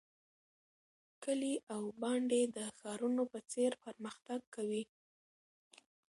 کلي 1.23 1.55
او 1.73 1.83
بانډې 2.01 2.41
د 2.55 2.57
ښارونو 2.77 3.23
په 3.31 3.39
څیر 3.51 3.71
پرمختګ 3.85 4.39
کوي. 4.55 4.83